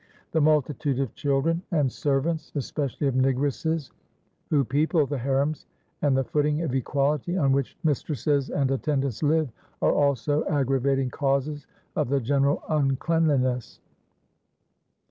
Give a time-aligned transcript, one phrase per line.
[0.31, 3.91] The multitude of children and servants, especially of negresses,
[4.49, 5.67] who people the harems,
[6.01, 11.67] and the footing of equality on which mistresses and attendants live, are also aggravating causes
[11.95, 13.79] of the general uncleanliness.